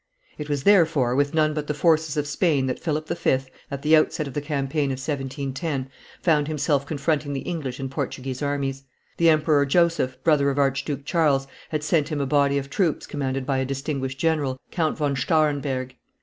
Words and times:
It 0.39 0.49
was, 0.49 0.63
therefore, 0.63 1.13
with 1.15 1.35
none 1.35 1.53
but 1.53 1.67
the 1.67 1.75
forces 1.75 2.17
of 2.17 2.25
Spain 2.25 2.65
that 2.65 2.79
Philip 2.79 3.07
V., 3.07 3.37
at 3.69 3.83
the 3.83 3.95
outset 3.95 4.27
of 4.27 4.33
the 4.33 4.41
campaign 4.41 4.85
of 4.87 4.97
1710, 4.97 5.89
found 6.23 6.47
himself 6.47 6.87
confronting 6.87 7.33
the 7.33 7.41
English 7.41 7.79
and 7.79 7.91
Portuguese 7.91 8.41
armies. 8.41 8.81
The 9.17 9.29
Emperor 9.29 9.63
Joseph, 9.63 10.17
brother 10.23 10.49
of 10.49 10.57
Archduke 10.57 11.05
Charles, 11.05 11.45
had 11.69 11.83
sent 11.83 12.09
him 12.09 12.19
a 12.19 12.25
body 12.25 12.57
of 12.57 12.67
troops 12.71 13.05
commanded 13.05 13.45
by 13.45 13.59
a 13.59 13.63
distinguished 13.65 14.17
general, 14.17 14.59
Count 14.71 14.97
von 14.97 15.15
Stahrenberg. 15.15 15.91